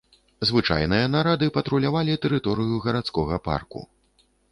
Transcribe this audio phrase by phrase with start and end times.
[0.49, 3.83] Звычайныя нарады патрулявалі тэрыторыю гарадскога парку.